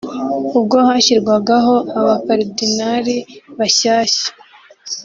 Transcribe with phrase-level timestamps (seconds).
[0.57, 3.15] ubwo hashyirwagaho abakaridinali
[3.57, 4.27] bashyashya